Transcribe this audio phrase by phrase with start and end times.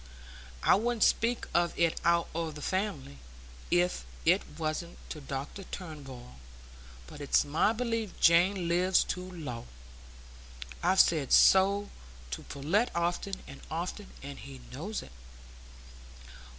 [0.63, 3.19] I wouldn't speak of it out o' the family,
[3.69, 6.37] if it wasn't to Dr Turnbull;
[7.05, 9.67] but it's my belief Jane lives too low.
[10.81, 11.91] I've said so
[12.31, 15.11] to Pullet often and often, and he knows it."